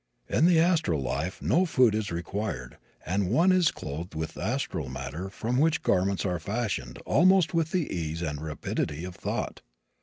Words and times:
In 0.27 0.47
the 0.47 0.57
astral 0.59 0.99
life 0.99 1.43
no 1.43 1.63
food 1.67 1.93
is 1.93 2.11
required 2.11 2.79
and 3.05 3.29
one 3.29 3.51
is 3.51 3.69
clothed 3.69 4.15
with 4.15 4.35
astral 4.35 4.89
matter 4.89 5.29
from 5.29 5.59
which 5.59 5.83
garments 5.83 6.25
are 6.25 6.39
fashioned 6.39 6.97
almost 7.05 7.53
with 7.53 7.69
the 7.69 7.87
ease 7.95 8.23
and 8.23 8.41
rapidity 8.41 9.03
of 9.03 9.13
thought. 9.15 9.61